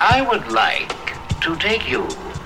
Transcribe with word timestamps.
I 0.00 0.22
would 0.22 0.46
like 0.52 0.94
to 1.40 1.56
take 1.56 1.90
you 1.90 2.02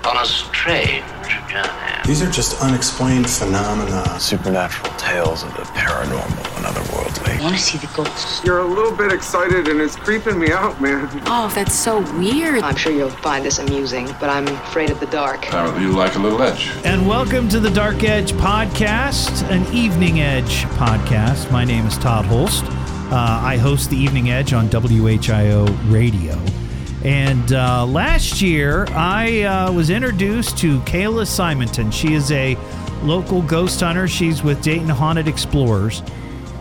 on 0.06 0.16
a 0.16 0.24
strange 0.24 1.04
journey. 1.50 1.68
These 2.06 2.22
are 2.22 2.30
just 2.30 2.62
unexplained 2.62 3.28
phenomena. 3.28 4.18
Supernatural 4.18 4.90
tales 4.96 5.42
of 5.42 5.54
the 5.56 5.64
paranormal 5.64 6.56
and 6.56 6.64
otherworldly. 6.64 7.38
I 7.38 7.42
want 7.42 7.54
to 7.54 7.60
see 7.60 7.76
the 7.76 7.92
ghosts. 7.94 8.42
You're 8.42 8.60
a 8.60 8.64
little 8.64 8.96
bit 8.96 9.12
excited 9.12 9.68
and 9.68 9.82
it's 9.82 9.96
creeping 9.96 10.38
me 10.38 10.50
out, 10.50 10.80
man. 10.80 11.10
Oh, 11.26 11.52
that's 11.54 11.74
so 11.74 12.00
weird. 12.18 12.62
I'm 12.62 12.74
sure 12.74 12.90
you'll 12.90 13.10
find 13.10 13.44
this 13.44 13.58
amusing, 13.58 14.06
but 14.18 14.30
I'm 14.30 14.48
afraid 14.48 14.88
of 14.88 14.98
the 14.98 15.06
dark. 15.08 15.46
Apparently, 15.48 15.82
you 15.82 15.92
like 15.92 16.14
a 16.14 16.20
little 16.20 16.40
edge. 16.40 16.70
And 16.84 17.06
welcome 17.06 17.50
to 17.50 17.60
the 17.60 17.70
Dark 17.70 18.02
Edge 18.02 18.32
podcast, 18.32 19.46
an 19.50 19.70
Evening 19.74 20.22
Edge 20.22 20.62
podcast. 20.78 21.52
My 21.52 21.66
name 21.66 21.84
is 21.84 21.98
Todd 21.98 22.24
Hollst. 22.24 22.64
Uh, 23.12 23.40
I 23.42 23.58
host 23.58 23.90
the 23.90 23.96
Evening 23.98 24.30
Edge 24.30 24.54
on 24.54 24.70
WHIO 24.70 25.92
Radio. 25.92 26.61
And 27.04 27.52
uh, 27.52 27.84
last 27.84 28.40
year, 28.40 28.86
I 28.90 29.42
uh, 29.42 29.72
was 29.72 29.90
introduced 29.90 30.56
to 30.58 30.78
Kayla 30.80 31.26
Simonton. 31.26 31.90
She 31.90 32.14
is 32.14 32.30
a 32.30 32.56
local 33.02 33.42
ghost 33.42 33.80
hunter. 33.80 34.06
She's 34.06 34.42
with 34.42 34.62
Dayton 34.62 34.88
Haunted 34.88 35.26
Explorers. 35.26 36.02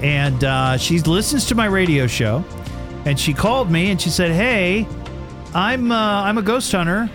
And 0.01 0.43
uh, 0.43 0.77
she 0.77 0.99
listens 0.99 1.45
to 1.47 1.55
my 1.55 1.65
radio 1.65 2.07
show. 2.07 2.43
And 3.05 3.19
she 3.19 3.33
called 3.33 3.69
me 3.69 3.91
and 3.91 4.01
she 4.01 4.09
said, 4.09 4.31
Hey, 4.31 4.87
I'm, 5.53 5.91
uh, 5.91 6.23
I'm 6.23 6.39
a 6.39 6.41
ghost 6.41 6.71
hunter. 6.71 7.09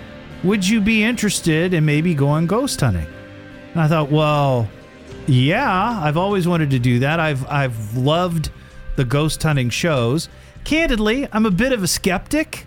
Would 0.45 0.67
you 0.67 0.81
be 0.81 1.03
interested 1.03 1.75
in 1.75 1.85
maybe 1.85 2.15
going 2.15 2.47
ghost 2.47 2.81
hunting? 2.81 3.07
And 3.73 3.81
I 3.81 3.89
thought, 3.89 4.11
well, 4.11 4.69
yeah, 5.27 6.01
I've 6.03 6.17
always 6.17 6.47
wanted 6.47 6.71
to 6.71 6.79
do 6.79 7.01
that. 7.01 7.19
I've, 7.19 7.45
I've 7.49 7.97
loved 7.97 8.51
the 8.95 9.05
ghost 9.05 9.43
hunting 9.43 9.71
shows. 9.71 10.29
Candidly, 10.65 11.27
I'm 11.33 11.47
a 11.47 11.51
bit 11.51 11.73
of 11.73 11.83
a 11.83 11.89
skeptic 11.89 12.67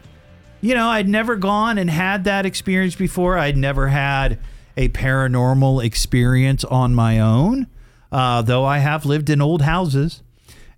you 0.61 0.75
know, 0.75 0.88
I'd 0.88 1.07
never 1.07 1.35
gone 1.35 1.77
and 1.77 1.89
had 1.89 2.23
that 2.25 2.45
experience 2.45 2.95
before. 2.95 3.38
I'd 3.38 3.57
never 3.57 3.88
had 3.88 4.39
a 4.75 4.89
paranormal 4.89 5.83
experience 5.83 6.63
on 6.63 6.95
my 6.95 7.19
own, 7.19 7.67
uh, 8.11 8.41
though 8.41 8.66
I 8.66 8.79
have 8.79 9.05
lived 9.05 9.29
in 9.29 9.41
old 9.41 9.61
houses 9.61 10.23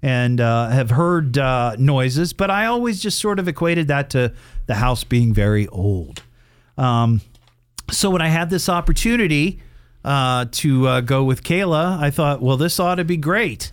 and 0.01 0.41
uh, 0.41 0.69
have 0.69 0.89
heard 0.91 1.38
uh, 1.38 1.75
noises, 1.77 2.33
but 2.33 2.49
I 2.49 2.65
always 2.65 3.01
just 3.01 3.19
sort 3.19 3.39
of 3.39 3.47
equated 3.47 3.88
that 3.89 4.09
to 4.11 4.33
the 4.65 4.75
house 4.75 5.03
being 5.03 5.33
very 5.33 5.67
old. 5.67 6.23
Um, 6.77 7.21
so 7.91 8.09
when 8.09 8.21
I 8.21 8.29
had 8.29 8.49
this 8.49 8.69
opportunity 8.69 9.61
uh, 10.03 10.45
to 10.51 10.88
uh, 10.88 11.01
go 11.01 11.23
with 11.23 11.43
Kayla, 11.43 11.99
I 11.99 12.09
thought, 12.09 12.41
well, 12.41 12.57
this 12.57 12.79
ought 12.79 12.95
to 12.95 13.03
be 13.03 13.17
great. 13.17 13.71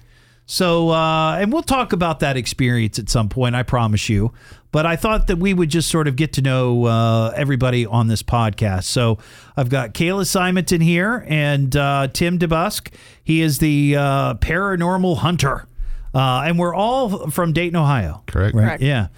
So, 0.51 0.89
uh, 0.89 1.37
and 1.39 1.53
we'll 1.53 1.63
talk 1.63 1.93
about 1.93 2.21
that 2.21 2.39
experience 2.39 2.99
at 2.99 3.11
some 3.11 3.29
point, 3.29 3.55
I 3.55 3.63
promise 3.63 4.09
you. 4.09 4.33
But 4.73 4.87
I 4.87 4.97
thought 4.97 5.27
that 5.27 5.37
we 5.37 5.53
would 5.53 5.69
just 5.69 5.91
sort 5.91 6.09
of 6.09 6.17
get 6.17 6.33
to 6.35 6.43
know 6.43 6.87
uh, 6.87 7.35
everybody 7.37 7.85
on 7.85 8.09
this 8.09 8.23
podcast. 8.23 8.85
So 8.85 9.19
I've 9.59 9.69
got 9.69 9.93
Kayla 9.93 10.27
Simonton 10.27 10.81
here 10.81 11.27
and 11.29 11.77
uh, 11.77 12.09
Tim 12.15 12.39
DeBusk. 12.39 12.91
He 13.23 13.43
is 13.43 13.59
the 13.59 13.97
uh, 13.97 14.34
paranormal 14.37 15.19
hunter. 15.19 15.67
Uh, 16.15 16.45
and 16.47 16.59
we're 16.59 16.75
all 16.75 17.28
from 17.31 17.53
Dayton, 17.53 17.77
Ohio. 17.77 18.22
Correct. 18.27 18.55
Right? 18.55 18.78
Correct. 18.78 18.83
Yeah. 18.83 19.09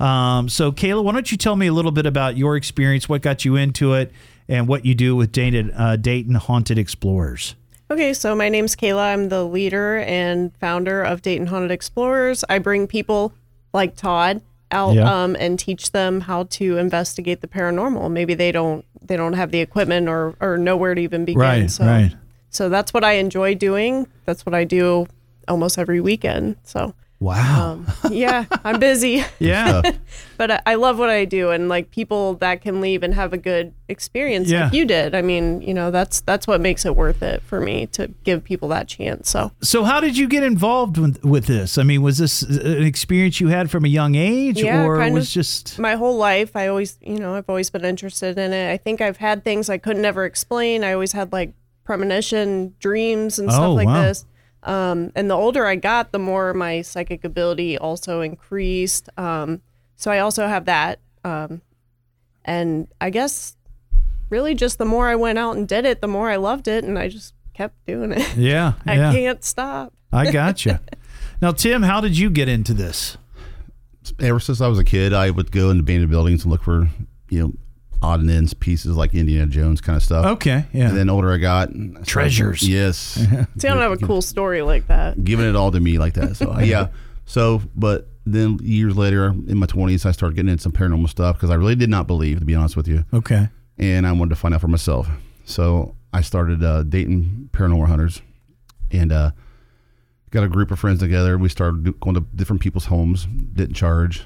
Um, 0.00 0.48
so, 0.48 0.72
Kayla, 0.72 1.04
why 1.04 1.12
don't 1.12 1.30
you 1.30 1.38
tell 1.38 1.54
me 1.54 1.68
a 1.68 1.72
little 1.72 1.92
bit 1.92 2.06
about 2.06 2.36
your 2.36 2.56
experience, 2.56 3.08
what 3.08 3.22
got 3.22 3.44
you 3.44 3.54
into 3.54 3.94
it, 3.94 4.10
and 4.48 4.66
what 4.66 4.84
you 4.84 4.96
do 4.96 5.14
with 5.14 5.30
Dayton, 5.30 5.70
uh, 5.70 5.94
Dayton 5.94 6.34
Haunted 6.34 6.78
Explorers? 6.78 7.54
Okay, 7.90 8.14
so 8.14 8.36
my 8.36 8.48
name's 8.48 8.76
Kayla. 8.76 9.12
I'm 9.12 9.30
the 9.30 9.44
leader 9.44 9.98
and 9.98 10.54
founder 10.58 11.02
of 11.02 11.22
Dayton 11.22 11.48
Haunted 11.48 11.72
Explorers. 11.72 12.44
I 12.48 12.60
bring 12.60 12.86
people 12.86 13.32
like 13.72 13.96
Todd 13.96 14.42
out 14.70 14.94
Yeah. 14.94 15.10
um, 15.24 15.36
and 15.40 15.58
teach 15.58 15.90
them 15.90 16.20
how 16.20 16.44
to 16.44 16.78
investigate 16.78 17.40
the 17.40 17.48
paranormal. 17.48 18.08
Maybe 18.10 18.34
they 18.34 18.52
don't 18.52 18.84
they 19.02 19.16
don't 19.16 19.32
have 19.32 19.50
the 19.50 19.58
equipment 19.58 20.08
or 20.08 20.36
or 20.40 20.56
know 20.56 20.76
where 20.76 20.94
to 20.94 21.00
even 21.00 21.24
begin. 21.24 21.40
Right, 21.40 21.70
so, 21.70 21.84
right. 21.84 22.14
So 22.50 22.68
that's 22.68 22.94
what 22.94 23.02
I 23.02 23.12
enjoy 23.14 23.56
doing. 23.56 24.06
That's 24.24 24.46
what 24.46 24.54
I 24.54 24.62
do 24.62 25.08
almost 25.48 25.76
every 25.76 26.00
weekend. 26.00 26.56
So 26.62 26.94
Wow. 27.20 27.72
um, 27.72 27.86
yeah, 28.10 28.46
I'm 28.64 28.80
busy, 28.80 29.22
yeah. 29.38 29.82
but 30.38 30.50
I, 30.50 30.62
I 30.64 30.74
love 30.76 30.98
what 30.98 31.10
I 31.10 31.26
do, 31.26 31.50
and 31.50 31.68
like 31.68 31.90
people 31.90 32.34
that 32.36 32.62
can 32.62 32.80
leave 32.80 33.02
and 33.02 33.12
have 33.14 33.34
a 33.34 33.36
good 33.36 33.74
experience 33.88 34.48
Yeah. 34.48 34.64
like 34.64 34.72
you 34.72 34.86
did. 34.86 35.14
I 35.14 35.20
mean, 35.20 35.60
you 35.60 35.74
know, 35.74 35.90
that's 35.90 36.22
that's 36.22 36.46
what 36.46 36.62
makes 36.62 36.86
it 36.86 36.96
worth 36.96 37.22
it 37.22 37.42
for 37.42 37.60
me 37.60 37.86
to 37.88 38.08
give 38.24 38.42
people 38.42 38.68
that 38.70 38.88
chance. 38.88 39.28
So. 39.28 39.52
So, 39.60 39.84
how 39.84 40.00
did 40.00 40.16
you 40.16 40.28
get 40.28 40.42
involved 40.42 40.96
with, 40.96 41.22
with 41.22 41.44
this? 41.44 41.76
I 41.76 41.82
mean, 41.82 42.00
was 42.00 42.16
this 42.16 42.40
an 42.40 42.84
experience 42.84 43.38
you 43.38 43.48
had 43.48 43.70
from 43.70 43.84
a 43.84 43.88
young 43.88 44.14
age, 44.14 44.62
Yeah, 44.62 44.84
or 44.84 44.98
kind 44.98 45.12
was 45.12 45.26
of. 45.28 45.32
just 45.34 45.78
my 45.78 45.96
whole 45.96 46.16
life 46.16 46.56
i 46.56 46.66
always 46.68 46.96
you 47.02 47.18
know 47.18 47.34
i've 47.34 47.48
always 47.48 47.68
been 47.70 47.84
interested 47.84 48.38
in 48.38 48.52
it 48.52 48.72
i 48.72 48.76
think 48.76 49.00
i've 49.00 49.16
had 49.18 49.44
things 49.44 49.68
i 49.68 49.76
couldn't 49.78 50.02
never 50.02 50.24
explain 50.24 50.82
i 50.84 50.92
always 50.92 51.12
had 51.12 51.32
like 51.32 51.52
premonition 51.84 52.74
dreams 52.78 53.38
and 53.38 53.48
Oh, 53.50 53.52
stuff 53.52 53.74
like 53.74 53.86
wow. 53.86 54.02
this 54.02 54.24
um, 54.62 55.12
and 55.14 55.30
the 55.30 55.34
older 55.34 55.66
i 55.66 55.76
got 55.76 56.12
the 56.12 56.18
more 56.18 56.52
my 56.54 56.82
psychic 56.82 57.24
ability 57.24 57.78
also 57.78 58.20
increased 58.20 59.08
um, 59.16 59.60
so 59.96 60.10
i 60.10 60.18
also 60.18 60.46
have 60.46 60.64
that 60.64 60.98
um, 61.24 61.60
and 62.44 62.88
i 63.00 63.10
guess 63.10 63.56
really 64.28 64.54
just 64.54 64.78
the 64.78 64.84
more 64.84 65.08
i 65.08 65.14
went 65.14 65.38
out 65.38 65.56
and 65.56 65.68
did 65.68 65.84
it 65.84 66.00
the 66.00 66.08
more 66.08 66.30
i 66.30 66.36
loved 66.36 66.68
it 66.68 66.84
and 66.84 66.98
i 66.98 67.08
just 67.08 67.34
kept 67.54 67.74
doing 67.86 68.12
it 68.12 68.36
yeah? 68.36 68.74
i 68.86 68.94
yeah. 68.94 69.12
can't 69.12 69.44
stop 69.44 69.92
I 70.12 70.30
gotcha. 70.30 70.80
now, 71.42 71.52
Tim, 71.52 71.82
how 71.82 72.00
did 72.00 72.18
you 72.18 72.30
get 72.30 72.48
into 72.48 72.74
this? 72.74 73.16
Ever 74.18 74.40
since 74.40 74.60
I 74.60 74.68
was 74.68 74.78
a 74.78 74.84
kid, 74.84 75.12
I 75.12 75.30
would 75.30 75.52
go 75.52 75.70
into 75.70 75.82
abandoned 75.82 76.10
buildings 76.10 76.42
and 76.42 76.50
look 76.50 76.62
for, 76.62 76.88
you 77.28 77.40
know, 77.40 77.52
odd 78.02 78.20
and 78.20 78.30
ends 78.30 78.54
pieces 78.54 78.96
like 78.96 79.14
Indiana 79.14 79.46
Jones 79.46 79.80
kind 79.80 79.96
of 79.96 80.02
stuff. 80.02 80.26
Okay, 80.26 80.64
yeah. 80.72 80.88
And 80.88 80.96
then 80.96 81.06
the 81.08 81.12
older 81.12 81.32
I 81.32 81.36
got, 81.36 81.70
I 81.70 81.72
started- 81.72 82.06
Treasures. 82.06 82.68
Yes. 82.68 82.96
see 83.14 83.26
i 83.26 83.46
don't 83.56 83.78
have 83.78 83.92
a 83.92 83.96
cool 83.98 84.22
story 84.22 84.62
like 84.62 84.86
that 84.86 85.22
Giving 85.22 85.48
it 85.48 85.56
all 85.56 85.70
to 85.70 85.80
me 85.80 85.98
like 85.98 86.14
that. 86.14 86.36
So 86.36 86.58
yeah. 86.60 86.88
So, 87.26 87.62
but 87.76 88.08
then 88.26 88.58
years 88.62 88.96
later, 88.96 89.26
in 89.28 89.58
my 89.58 89.66
twenties, 89.66 90.04
I 90.04 90.12
started 90.12 90.36
getting 90.36 90.50
into 90.50 90.62
some 90.62 90.72
paranormal 90.72 91.08
stuff 91.08 91.36
because 91.36 91.50
I 91.50 91.54
really 91.54 91.76
did 91.76 91.90
not 91.90 92.06
believe, 92.06 92.40
to 92.40 92.44
be 92.44 92.54
honest 92.54 92.76
with 92.76 92.88
you, 92.88 93.04
okay. 93.14 93.48
and 93.78 94.06
I 94.06 94.12
wanted 94.12 94.30
to 94.30 94.36
find 94.36 94.54
out 94.54 94.60
for 94.60 94.68
myself. 94.68 95.08
So 95.44 95.94
I 96.12 96.22
started 96.22 96.64
uh, 96.64 96.82
Dayton 96.82 97.50
paranormal 97.52 97.86
hunters, 97.86 98.20
and 98.90 99.12
uh, 99.12 99.30
got 100.30 100.42
a 100.42 100.48
group 100.48 100.70
of 100.70 100.78
friends 100.78 100.98
together. 101.00 101.38
We 101.38 101.48
started 101.48 102.00
going 102.00 102.14
to 102.14 102.20
different 102.34 102.62
people's 102.62 102.86
homes. 102.86 103.26
Didn't 103.26 103.74
charge. 103.74 104.24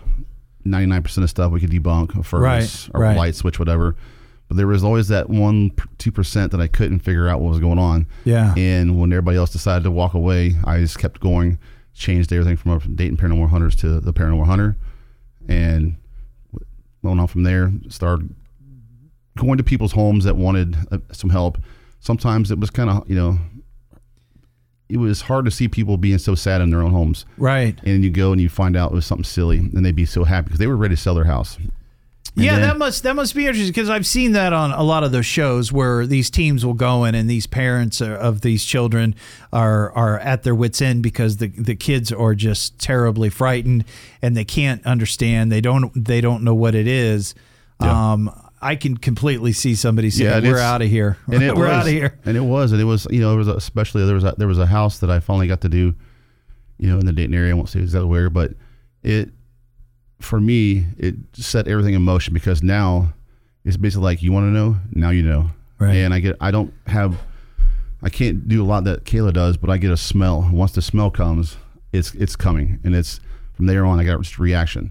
Ninety 0.64 0.86
nine 0.86 1.02
percent 1.02 1.22
of 1.24 1.30
stuff 1.30 1.52
we 1.52 1.60
could 1.60 1.70
debunk, 1.70 2.18
a 2.18 2.22
furnace 2.22 2.88
Right, 2.88 2.94
or 2.94 3.00
right. 3.00 3.16
light 3.16 3.34
switch, 3.34 3.58
whatever. 3.58 3.96
But 4.48 4.56
there 4.56 4.66
was 4.66 4.84
always 4.84 5.08
that 5.08 5.28
one 5.30 5.72
two 5.98 6.12
percent 6.12 6.52
that 6.52 6.60
I 6.60 6.66
couldn't 6.68 7.00
figure 7.00 7.28
out 7.28 7.40
what 7.40 7.50
was 7.50 7.60
going 7.60 7.78
on. 7.78 8.06
Yeah. 8.24 8.54
And 8.56 8.98
when 9.00 9.12
everybody 9.12 9.36
else 9.36 9.50
decided 9.50 9.84
to 9.84 9.90
walk 9.90 10.14
away, 10.14 10.54
I 10.64 10.78
just 10.80 10.98
kept 10.98 11.20
going. 11.20 11.58
Changed 11.94 12.32
everything 12.32 12.56
from 12.56 12.96
Dayton 12.96 13.16
Paranormal 13.16 13.48
Hunters 13.50 13.76
to 13.76 14.00
the 14.00 14.12
Paranormal 14.12 14.46
Hunter, 14.46 14.76
and 15.48 15.96
went 17.02 17.20
on 17.20 17.26
from 17.28 17.44
there. 17.44 17.72
Started 17.88 18.34
going 19.38 19.58
to 19.58 19.64
people's 19.64 19.92
homes 19.92 20.24
that 20.24 20.36
wanted 20.36 20.76
uh, 20.90 20.98
some 21.12 21.30
help. 21.30 21.58
Sometimes 22.00 22.50
it 22.50 22.58
was 22.58 22.70
kind 22.70 22.90
of 22.90 23.08
you 23.08 23.14
know, 23.16 23.38
it 24.88 24.98
was 24.98 25.22
hard 25.22 25.44
to 25.46 25.50
see 25.50 25.66
people 25.68 25.96
being 25.96 26.18
so 26.18 26.34
sad 26.34 26.60
in 26.60 26.70
their 26.70 26.82
own 26.82 26.92
homes. 26.92 27.24
Right. 27.38 27.78
And 27.84 28.04
you 28.04 28.10
go 28.10 28.32
and 28.32 28.40
you 28.40 28.48
find 28.48 28.76
out 28.76 28.92
it 28.92 28.94
was 28.94 29.06
something 29.06 29.24
silly, 29.24 29.58
and 29.58 29.84
they'd 29.84 29.96
be 29.96 30.04
so 30.06 30.24
happy 30.24 30.44
because 30.46 30.58
they 30.58 30.66
were 30.66 30.76
ready 30.76 30.94
to 30.94 31.00
sell 31.00 31.14
their 31.14 31.24
house. 31.24 31.56
And 32.36 32.44
yeah, 32.44 32.52
then- 32.54 32.62
that 32.62 32.78
must 32.78 33.02
that 33.04 33.14
must 33.14 33.34
be 33.34 33.46
interesting 33.46 33.70
because 33.70 33.88
I've 33.88 34.06
seen 34.06 34.32
that 34.32 34.52
on 34.52 34.72
a 34.72 34.82
lot 34.82 35.04
of 35.04 35.12
those 35.12 35.24
shows 35.26 35.70
where 35.72 36.04
these 36.04 36.30
teams 36.30 36.66
will 36.66 36.74
go 36.74 37.04
in 37.04 37.14
and 37.14 37.30
these 37.30 37.46
parents 37.46 38.02
are, 38.02 38.16
of 38.16 38.40
these 38.40 38.64
children 38.64 39.14
are 39.52 39.92
are 39.92 40.18
at 40.18 40.42
their 40.42 40.54
wits 40.54 40.82
end 40.82 41.02
because 41.04 41.36
the 41.36 41.46
the 41.46 41.76
kids 41.76 42.10
are 42.10 42.34
just 42.34 42.76
terribly 42.80 43.30
frightened 43.30 43.84
and 44.20 44.36
they 44.36 44.44
can't 44.44 44.84
understand 44.84 45.52
they 45.52 45.60
don't 45.60 45.92
they 46.04 46.20
don't 46.20 46.42
know 46.42 46.54
what 46.56 46.74
it 46.74 46.88
is. 46.88 47.34
Um, 47.80 48.30
I 48.64 48.76
can 48.76 48.96
completely 48.96 49.52
see 49.52 49.74
somebody 49.74 50.10
saying, 50.10 50.32
and 50.32 50.46
"We're 50.46 50.58
out 50.58 50.80
of 50.82 50.88
here. 50.88 51.18
and 51.26 51.42
it 51.42 51.54
We're 51.56 51.64
was- 51.64 51.72
out 51.72 51.86
of 51.86 51.92
here." 51.92 52.18
And 52.24 52.36
it 52.36 52.40
was, 52.40 52.72
and 52.72 52.80
it 52.80 52.84
was, 52.84 53.06
you 53.10 53.20
know, 53.20 53.28
there 53.30 53.38
was 53.38 53.48
a, 53.48 53.54
especially 53.54 54.04
there 54.06 54.14
was 54.14 54.24
a, 54.24 54.34
there 54.38 54.48
was 54.48 54.58
a 54.58 54.66
house 54.66 54.98
that 54.98 55.10
I 55.10 55.20
finally 55.20 55.46
got 55.46 55.60
to 55.60 55.68
do, 55.68 55.94
you 56.78 56.88
know, 56.90 56.98
in 56.98 57.06
the 57.06 57.12
Dayton 57.12 57.34
area. 57.34 57.50
I 57.50 57.54
won't 57.54 57.68
say 57.68 57.80
exactly 57.80 58.08
where, 58.08 58.30
but 58.30 58.54
it 59.02 59.30
for 60.20 60.40
me, 60.40 60.86
it 60.96 61.16
set 61.34 61.68
everything 61.68 61.94
in 61.94 62.02
motion 62.02 62.32
because 62.32 62.62
now 62.62 63.12
it's 63.64 63.76
basically 63.76 64.04
like 64.04 64.22
you 64.22 64.32
want 64.32 64.44
to 64.46 64.50
know, 64.50 64.76
now 64.92 65.10
you 65.10 65.22
know. 65.22 65.50
Right. 65.78 65.96
And 65.96 66.14
I 66.14 66.20
get, 66.20 66.36
I 66.40 66.50
don't 66.50 66.72
have, 66.86 67.18
I 68.02 68.08
can't 68.08 68.48
do 68.48 68.62
a 68.62 68.66
lot 68.66 68.84
that 68.84 69.04
Kayla 69.04 69.32
does, 69.34 69.56
but 69.56 69.68
I 69.70 69.76
get 69.76 69.90
a 69.90 69.96
smell. 69.96 70.48
Once 70.52 70.72
the 70.72 70.80
smell 70.82 71.10
comes, 71.10 71.56
it's 71.92 72.14
it's 72.14 72.36
coming, 72.36 72.80
and 72.84 72.94
it's 72.94 73.20
from 73.52 73.66
there 73.66 73.84
on. 73.84 74.00
I 74.00 74.04
got 74.04 74.20
just 74.22 74.38
reaction. 74.38 74.90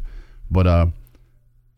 But 0.51 0.67
uh, 0.67 0.85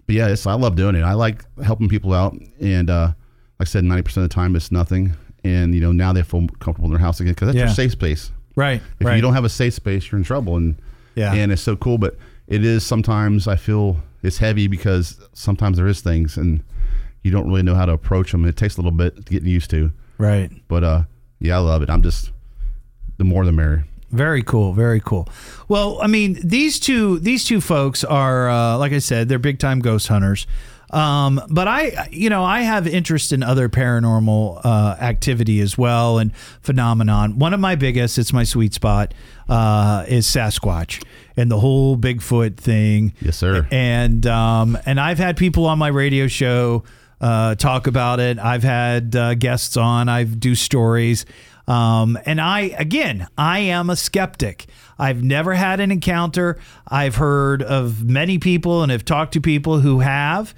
but 0.06 0.16
yeah, 0.16 0.28
it's 0.28 0.46
I 0.46 0.54
love 0.54 0.76
doing 0.76 0.96
it. 0.96 1.02
I 1.04 1.14
like 1.14 1.44
helping 1.64 1.90
people 1.90 2.14
out, 2.14 2.36
and 2.60 2.90
uh, 2.90 3.08
like 3.08 3.16
I 3.62 3.64
said, 3.66 3.84
ninety 3.84 4.04
percent 4.04 4.24
of 4.24 4.30
the 4.30 4.34
time 4.36 4.56
it's 4.56 4.72
nothing. 4.72 5.14
And 5.44 5.76
you 5.76 5.82
know 5.82 5.92
now 5.92 6.12
they 6.14 6.24
feel 6.24 6.48
comfortable 6.60 6.86
in 6.86 6.92
their 6.92 7.00
house 7.00 7.20
again 7.20 7.34
because 7.34 7.48
that's 7.48 7.58
Yeah. 7.58 7.66
your 7.66 7.74
safe 7.76 7.92
space. 7.92 8.32
Right. 8.56 8.82
If 9.00 9.06
right. 9.06 9.16
you 9.16 9.22
don't 9.22 9.34
have 9.34 9.46
a 9.46 9.50
safe 9.50 9.74
space, 9.74 10.12
you're 10.12 10.18
in 10.18 10.24
trouble. 10.24 10.56
And 10.56 10.76
Yeah. 11.16 11.34
and 11.34 11.52
it's 11.52 11.62
so 11.62 11.76
cool, 11.76 11.98
but 11.98 12.18
it 12.48 12.64
is 12.66 12.84
sometimes 12.86 13.48
I 13.48 13.56
feel 13.56 13.98
it's 14.24 14.38
heavy 14.40 14.68
because 14.68 15.20
sometimes 15.34 15.78
there 15.78 15.88
is 15.88 16.02
things 16.02 16.36
and 16.38 16.64
you 17.22 17.30
don't 17.32 17.48
really 17.48 17.62
know 17.64 17.76
how 17.76 17.86
to 17.86 17.92
approach 17.92 18.32
them. 18.32 18.46
It 18.46 18.56
takes 18.56 18.76
a 18.78 18.82
little 18.82 18.92
bit 18.92 19.16
to 19.18 19.22
get 19.34 19.44
used 19.44 19.70
to. 19.72 19.92
right. 20.18 20.50
But 20.68 20.84
uh, 20.84 21.04
yeah, 21.40 21.58
I 21.58 21.60
love 21.60 21.82
it. 21.84 21.90
I'm 21.90 22.02
just 22.02 22.32
the 23.18 23.24
more 23.24 23.46
the 23.46 23.52
merrier. 23.52 23.86
Very 24.16 24.44
cool, 24.44 24.74
very 24.74 25.00
cool. 25.00 25.28
Well, 25.68 26.00
I 26.02 26.08
mean, 26.08 26.40
these 26.44 26.80
two 26.80 27.20
these 27.20 27.44
two 27.44 27.62
folks 27.62 28.04
are 28.04 28.50
uh, 28.50 28.78
like 28.78 28.94
I 28.94 29.00
said, 29.00 29.30
they're 29.30 29.40
big 29.40 29.60
time 29.60 29.80
ghost 29.80 30.08
hunters. 30.08 30.48
Um, 30.92 31.42
but 31.50 31.68
I, 31.68 32.08
you 32.12 32.30
know, 32.30 32.44
I 32.44 32.62
have 32.62 32.88
interest 32.88 33.34
in 33.34 33.44
other 33.44 33.68
paranormal 33.68 34.62
uh, 34.64 34.96
activity 35.02 35.60
as 35.60 35.78
well 35.78 36.20
and 36.20 36.36
phenomenon. 36.62 37.40
One 37.40 37.54
of 37.54 37.60
my 37.60 37.76
biggest, 37.76 38.18
it's 38.18 38.32
my 38.32 38.44
sweet 38.44 38.74
spot, 38.74 39.14
uh, 39.50 40.06
is 40.08 40.28
Sasquatch 40.28 41.04
and 41.36 41.52
the 41.52 41.60
whole 41.60 41.98
Bigfoot 41.98 42.58
thing. 42.58 43.14
Yes, 43.20 43.36
sir. 43.36 43.68
And 43.72 44.26
um, 44.28 44.78
and 44.86 45.00
I've 45.00 45.18
had 45.18 45.38
people 45.38 45.66
on 45.66 45.80
my 45.80 45.90
radio 45.90 46.28
show 46.28 46.84
uh, 47.20 47.56
talk 47.56 47.88
about 47.88 48.20
it. 48.20 48.38
I've 48.40 48.64
had 48.64 49.16
uh, 49.16 49.34
guests 49.36 49.78
on. 49.78 50.08
I 50.08 50.24
do 50.24 50.56
stories. 50.56 51.26
Um, 51.68 52.18
and 52.26 52.40
I, 52.40 52.76
again, 52.78 53.28
I 53.38 53.60
am 53.60 53.90
a 53.90 53.96
skeptic. 53.96 54.68
I've 55.00 55.24
never 55.24 55.54
had 55.56 55.80
an 55.80 55.92
encounter. 55.92 56.60
I've 56.88 57.16
heard 57.16 57.64
of 57.64 58.04
many 58.04 58.38
people 58.38 58.84
and 58.84 58.92
have 58.92 59.06
talked 59.06 59.34
to 59.34 59.42
people 59.42 59.80
who 59.80 60.00
have. 60.00 60.54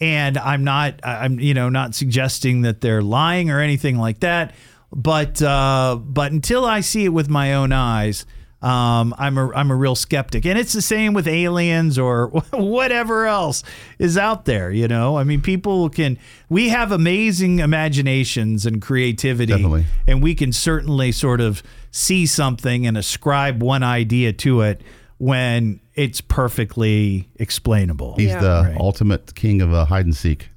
And 0.00 0.38
I'm 0.38 0.64
not, 0.64 1.00
I'm, 1.02 1.40
you 1.40 1.54
know, 1.54 1.68
not 1.68 1.94
suggesting 1.94 2.62
that 2.62 2.80
they're 2.80 3.02
lying 3.02 3.50
or 3.50 3.60
anything 3.60 3.98
like 3.98 4.20
that. 4.20 4.54
But, 4.92 5.40
uh, 5.42 5.98
but 6.02 6.32
until 6.32 6.64
I 6.64 6.80
see 6.80 7.04
it 7.04 7.10
with 7.10 7.28
my 7.28 7.54
own 7.54 7.72
eyes, 7.72 8.26
um, 8.62 9.14
I'm 9.18 9.38
a 9.38 9.50
I'm 9.52 9.70
a 9.70 9.74
real 9.74 9.94
skeptic, 9.94 10.44
and 10.44 10.58
it's 10.58 10.72
the 10.74 10.82
same 10.82 11.14
with 11.14 11.26
aliens 11.26 11.98
or 11.98 12.26
whatever 12.52 13.26
else 13.26 13.62
is 13.98 14.18
out 14.18 14.44
there. 14.44 14.70
You 14.70 14.86
know, 14.88 15.16
I 15.16 15.24
mean, 15.24 15.40
people 15.40 15.88
can 15.88 16.18
we 16.48 16.68
have 16.68 16.92
amazing 16.92 17.60
imaginations 17.60 18.66
and 18.66 18.82
creativity, 18.82 19.52
Definitely. 19.52 19.86
and 20.06 20.22
we 20.22 20.34
can 20.34 20.52
certainly 20.52 21.10
sort 21.12 21.40
of 21.40 21.62
see 21.90 22.26
something 22.26 22.86
and 22.86 22.98
ascribe 22.98 23.62
one 23.62 23.82
idea 23.82 24.32
to 24.34 24.60
it 24.60 24.82
when 25.18 25.80
it's 25.94 26.20
perfectly 26.20 27.28
explainable. 27.36 28.14
He's 28.16 28.28
Yeah. 28.28 28.40
the 28.40 28.62
Right. 28.70 28.76
ultimate 28.78 29.34
king 29.34 29.60
of 29.62 29.72
uh, 29.72 29.84
hide 29.86 30.04
and 30.06 30.16
seek. 30.16 30.48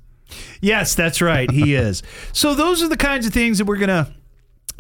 Yes, 0.62 0.96
that's 0.96 1.22
right. 1.22 1.50
He 1.52 1.74
is. 1.88 2.02
So 2.32 2.54
those 2.56 2.82
are 2.84 2.88
the 2.88 2.98
kinds 2.98 3.26
of 3.28 3.34
things 3.34 3.58
that 3.60 3.66
we're 3.66 3.78
gonna 3.78 4.14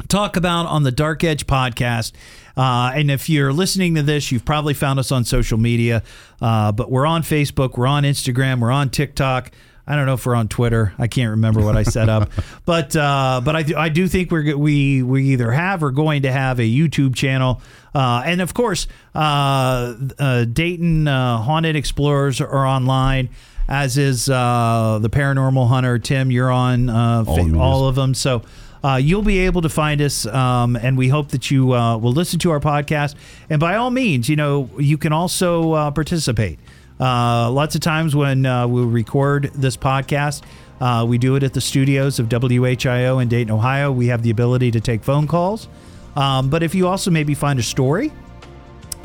talk 0.07 0.35
about 0.35 0.65
on 0.65 0.83
the 0.83 0.91
Dark 0.91 1.23
Edge 1.23 1.47
podcast. 1.47 2.11
Uh, 2.55 2.91
and 2.93 3.09
if 3.09 3.29
you're 3.29 3.53
listening 3.53 3.95
to 3.95 4.03
this, 4.03 4.31
you've 4.31 4.45
probably 4.45 4.73
found 4.73 4.99
us 4.99 5.11
on 5.11 5.23
social 5.23 5.57
media. 5.57 6.03
Uh, 6.41 6.71
but 6.71 6.91
we're 6.91 7.05
on 7.05 7.23
Facebook, 7.23 7.77
we're 7.77 7.87
on 7.87 8.03
Instagram, 8.03 8.59
we're 8.59 8.71
on 8.71 8.89
TikTok. 8.89 9.51
I 9.85 9.97
don't 9.97 10.05
know 10.05 10.13
if 10.13 10.25
we're 10.25 10.35
on 10.35 10.47
Twitter. 10.47 10.93
I 10.97 11.07
can't 11.07 11.31
remember 11.31 11.59
what 11.61 11.75
I 11.75 11.83
set 11.83 12.07
up, 12.07 12.31
but 12.65 12.95
uh, 12.95 13.41
but 13.43 13.53
I, 13.55 13.63
do- 13.63 13.75
I 13.75 13.89
do 13.89 14.07
think 14.07 14.31
we're 14.31 14.55
we 14.55 15.03
we 15.03 15.31
either 15.31 15.51
have 15.51 15.83
or 15.83 15.91
going 15.91 16.21
to 16.21 16.31
have 16.31 16.59
a 16.59 16.63
YouTube 16.63 17.15
channel, 17.15 17.61
uh, 17.93 18.23
and 18.25 18.39
of 18.39 18.53
course, 18.53 18.87
uh, 19.13 19.93
uh, 20.17 20.45
Dayton 20.45 21.07
uh, 21.09 21.37
Haunted 21.39 21.75
Explorers 21.75 22.39
are 22.39 22.65
online, 22.65 23.27
as 23.73 23.97
is 23.97 24.29
uh, 24.29 24.99
the 25.01 25.09
Paranormal 25.09 25.67
Hunter. 25.67 25.97
Tim, 25.97 26.29
you're 26.29 26.51
on 26.51 26.89
uh, 26.91 27.23
All 27.25 27.35
fa- 27.35 27.41
of 27.41 27.47
them, 27.47 27.59
all 27.59 27.87
of 27.87 27.95
them. 27.95 28.13
So 28.13 28.43
uh, 28.83 28.97
you'll 29.01 29.23
be 29.23 29.39
able 29.39 29.63
to 29.63 29.69
find 29.69 29.99
us, 29.99 30.27
um, 30.27 30.75
and 30.75 30.95
we 30.95 31.07
hope 31.07 31.29
that 31.29 31.49
you 31.49 31.73
uh, 31.73 31.97
will 31.97 32.11
listen 32.11 32.37
to 32.39 32.51
our 32.51 32.59
podcast. 32.59 33.15
And 33.49 33.59
by 33.59 33.75
all 33.75 33.89
means, 33.89 34.29
you 34.29 34.35
know, 34.35 34.69
you 34.77 34.99
can 34.99 35.11
also 35.11 35.71
uh, 35.73 35.91
participate. 35.91 36.59
Uh, 36.99 37.49
lots 37.49 37.73
of 37.73 37.81
times 37.81 38.15
when 38.15 38.45
uh, 38.45 38.67
we 38.67 38.83
record 38.83 39.49
this 39.55 39.75
podcast, 39.75 40.43
uh, 40.79 41.03
we 41.07 41.17
do 41.17 41.35
it 41.35 41.41
at 41.41 41.53
the 41.53 41.61
studios 41.61 42.19
of 42.19 42.29
WHIO 42.29 43.21
in 43.21 43.27
Dayton, 43.27 43.51
Ohio. 43.51 43.91
We 43.91 44.07
have 44.07 44.21
the 44.21 44.29
ability 44.29 44.69
to 44.71 44.81
take 44.81 45.03
phone 45.03 45.25
calls. 45.25 45.67
Um, 46.15 46.51
but 46.51 46.61
if 46.61 46.75
you 46.75 46.87
also 46.87 47.09
maybe 47.09 47.33
find 47.33 47.57
a 47.57 47.63
story 47.63 48.11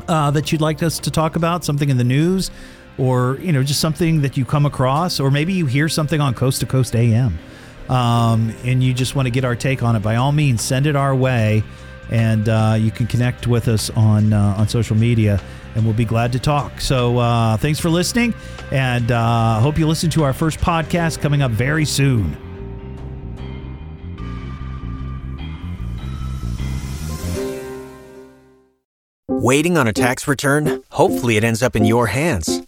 uh, 0.07 0.29
that 0.31 0.51
you'd 0.51 0.61
like 0.61 0.83
us 0.83 0.99
to 0.99 1.09
talk 1.09 1.35
about, 1.35 1.65
something 1.65 1.89
in 1.89 1.97
the 1.97 2.03
news, 2.03 2.51
or 2.99 3.37
you 3.41 3.51
know, 3.51 3.63
just 3.63 3.79
something 3.79 4.21
that 4.21 4.37
you 4.37 4.45
come 4.45 4.65
across, 4.65 5.19
or 5.19 5.31
maybe 5.31 5.53
you 5.53 5.65
hear 5.65 5.89
something 5.89 6.19
on 6.19 6.33
Coast 6.33 6.59
to 6.59 6.65
Coast 6.65 6.95
AM, 6.95 7.39
um, 7.87 8.53
and 8.65 8.83
you 8.83 8.93
just 8.93 9.15
want 9.15 9.25
to 9.25 9.31
get 9.31 9.45
our 9.45 9.55
take 9.55 9.81
on 9.81 9.95
it. 9.95 10.01
By 10.01 10.17
all 10.17 10.31
means, 10.31 10.61
send 10.61 10.85
it 10.85 10.95
our 10.95 11.15
way, 11.15 11.63
and 12.11 12.49
uh, 12.49 12.75
you 12.77 12.91
can 12.91 13.07
connect 13.07 13.47
with 13.47 13.67
us 13.67 13.89
on 13.91 14.33
uh, 14.33 14.55
on 14.57 14.67
social 14.67 14.97
media, 14.97 15.41
and 15.75 15.85
we'll 15.85 15.93
be 15.93 16.05
glad 16.05 16.33
to 16.33 16.39
talk. 16.39 16.81
So, 16.81 17.17
uh, 17.17 17.57
thanks 17.57 17.79
for 17.79 17.89
listening, 17.89 18.33
and 18.71 19.11
uh, 19.11 19.59
hope 19.61 19.79
you 19.79 19.87
listen 19.87 20.09
to 20.11 20.23
our 20.23 20.33
first 20.33 20.59
podcast 20.59 21.21
coming 21.21 21.41
up 21.41 21.51
very 21.51 21.85
soon. 21.85 22.37
Waiting 29.29 29.77
on 29.77 29.87
a 29.87 29.93
tax 29.93 30.27
return? 30.27 30.83
Hopefully, 30.91 31.37
it 31.37 31.45
ends 31.45 31.63
up 31.63 31.77
in 31.77 31.85
your 31.85 32.07
hands. 32.07 32.67